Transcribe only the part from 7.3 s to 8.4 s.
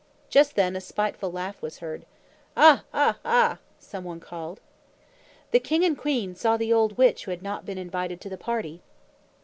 not been invited to the